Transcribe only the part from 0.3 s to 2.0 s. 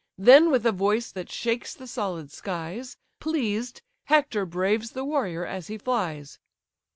with a voice that shakes the